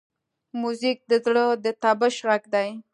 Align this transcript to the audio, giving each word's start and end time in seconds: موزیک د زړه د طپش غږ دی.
موزیک 0.61 0.97
د 1.11 1.13
زړه 1.25 1.45
د 1.63 1.65
طپش 1.81 2.15
غږ 2.27 2.43
دی. 2.53 2.69